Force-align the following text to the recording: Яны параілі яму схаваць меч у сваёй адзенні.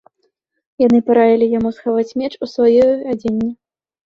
Яны 0.83 0.99
параілі 1.09 1.49
яму 1.51 1.69
схаваць 1.77 2.07
меч 2.23 2.31
у 2.33 2.45
сваёй 2.55 2.97
адзенні. 3.15 3.51